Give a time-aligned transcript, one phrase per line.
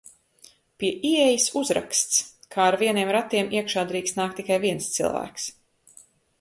[0.83, 2.23] Pie ieejas uzraksts,
[2.55, 5.49] ka ar vieniem ratiem iekšā drīkst nākt tikai viens cilvēks.